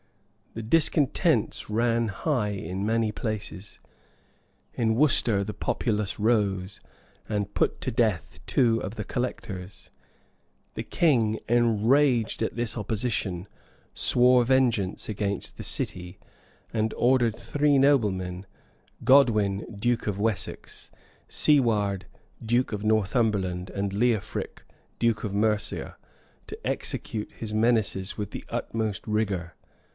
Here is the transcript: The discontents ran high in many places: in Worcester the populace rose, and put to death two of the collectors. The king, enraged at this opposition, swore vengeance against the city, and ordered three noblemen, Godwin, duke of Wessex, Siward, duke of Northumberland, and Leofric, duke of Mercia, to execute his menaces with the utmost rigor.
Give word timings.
The 0.55 0.63
discontents 0.63 1.69
ran 1.69 2.07
high 2.09 2.49
in 2.49 2.85
many 2.85 3.11
places: 3.11 3.79
in 4.73 4.95
Worcester 4.95 5.43
the 5.45 5.53
populace 5.53 6.19
rose, 6.19 6.81
and 7.29 7.53
put 7.53 7.79
to 7.81 7.91
death 7.91 8.39
two 8.47 8.81
of 8.81 8.95
the 8.95 9.05
collectors. 9.05 9.91
The 10.73 10.83
king, 10.83 11.39
enraged 11.47 12.41
at 12.41 12.55
this 12.55 12.75
opposition, 12.77 13.47
swore 13.93 14.43
vengeance 14.43 15.07
against 15.07 15.55
the 15.55 15.63
city, 15.63 16.17
and 16.73 16.93
ordered 16.95 17.35
three 17.37 17.77
noblemen, 17.77 18.45
Godwin, 19.05 19.65
duke 19.79 20.05
of 20.05 20.19
Wessex, 20.19 20.91
Siward, 21.29 22.07
duke 22.43 22.73
of 22.73 22.83
Northumberland, 22.83 23.69
and 23.69 23.93
Leofric, 23.93 24.65
duke 24.99 25.23
of 25.23 25.33
Mercia, 25.33 25.95
to 26.47 26.67
execute 26.67 27.31
his 27.33 27.53
menaces 27.53 28.17
with 28.17 28.31
the 28.31 28.43
utmost 28.49 29.07
rigor. 29.07 29.55